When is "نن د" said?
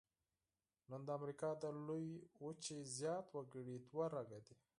0.89-1.09